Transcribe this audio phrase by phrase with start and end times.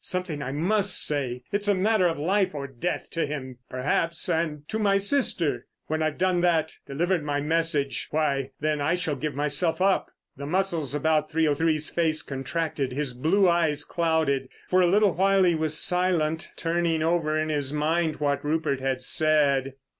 [0.03, 1.43] Something I must say.
[1.51, 5.67] It's a matter of life or death to him, perhaps—and to my sister.
[5.85, 10.95] When I've done that, delivered my message—why then I shall give myself up." The muscles
[10.95, 14.49] about 303's face contracted, his blue eyes clouded.
[14.67, 19.03] For a little while he was silent, turning over in his mind what Rupert had
[19.03, 19.75] said.